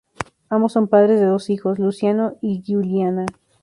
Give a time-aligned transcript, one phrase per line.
[0.49, 3.27] Ambos, son padres de dos hijos, Luciano y Giuliana.